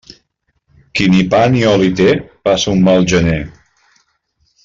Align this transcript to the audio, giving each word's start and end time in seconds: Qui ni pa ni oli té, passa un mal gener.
Qui 0.95 1.05
ni 1.15 1.19
pa 1.33 1.41
ni 1.55 1.61
oli 1.73 1.91
té, 2.01 2.09
passa 2.49 2.73
un 2.77 2.83
mal 2.89 3.07
gener. 3.15 3.39